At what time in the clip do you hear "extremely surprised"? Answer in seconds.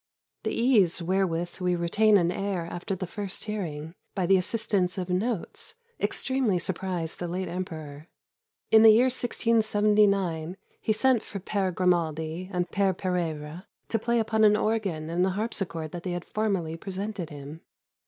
5.99-7.19